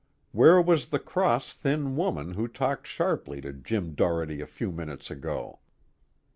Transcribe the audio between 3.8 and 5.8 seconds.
Doherty a few minutes ago?